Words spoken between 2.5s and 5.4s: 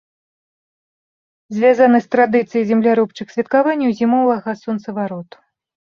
земляробчых святкаванняў зімовага сонцавароту.